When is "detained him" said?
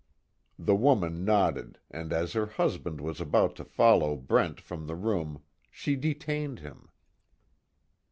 5.95-6.89